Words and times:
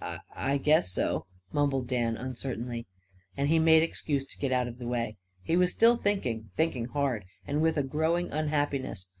"I 0.00 0.20
I 0.36 0.58
guess 0.58 0.92
so," 0.92 1.26
mumbled 1.50 1.88
Dan 1.88 2.16
uncertainly. 2.16 2.86
And 3.36 3.48
he 3.48 3.58
made 3.58 3.82
excuse 3.82 4.24
to 4.24 4.38
get 4.38 4.52
out 4.52 4.68
of 4.68 4.78
the 4.78 4.86
way. 4.86 5.16
He 5.42 5.56
was 5.56 5.72
still 5.72 5.96
thinking; 5.96 6.48
thinking 6.54 6.84
hard 6.84 7.24
and 7.44 7.60
with 7.60 7.76
a 7.76 7.82
growing 7.82 8.30
unhappiness. 8.30 9.08